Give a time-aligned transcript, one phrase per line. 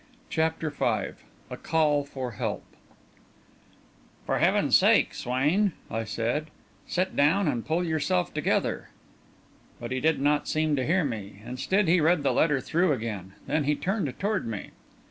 [0.31, 1.11] CHAPTER V
[1.51, 2.63] A CALL FOR HELP
[4.25, 6.47] "For heaven's sake, Swain," I said,
[6.87, 8.89] "sit down and pull yourself together."
[9.79, 11.43] But he did not seem to hear me.
[11.45, 14.71] Instead he read the letter through again, then he turned toward me.